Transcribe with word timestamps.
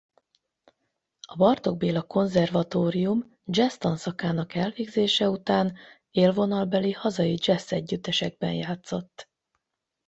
A 1.21 1.35
Bartók 1.35 1.77
Béla 1.77 2.01
Konzervatórium 2.03 3.37
jazz 3.45 3.75
tanszakának 3.75 4.55
elvégzése 4.55 5.29
után 5.29 5.77
élvonalbeli 6.11 6.91
hazai 6.91 7.37
jazz 7.41 7.71
együttesekben 7.71 8.53
játszott. 8.53 9.29